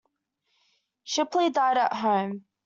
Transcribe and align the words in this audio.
Shipley 1.03 1.51
died 1.51 1.77
at 1.77 1.93
home. 1.93 2.45